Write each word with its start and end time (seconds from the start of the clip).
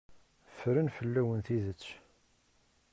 Ffren 0.57 0.87
fell-awen 0.95 1.39
tidet. 1.47 1.85